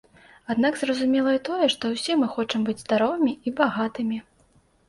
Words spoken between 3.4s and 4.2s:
і багатымі.